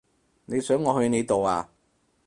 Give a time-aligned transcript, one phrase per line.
[0.45, 1.69] 你想我去你度呀？